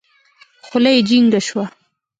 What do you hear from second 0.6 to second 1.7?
خوله يې جينګه سوه.